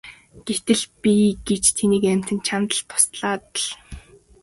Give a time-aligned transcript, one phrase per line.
[0.45, 1.13] Гэтэл би
[1.47, 3.65] гэж тэнэг амьтан чамд туслаад л!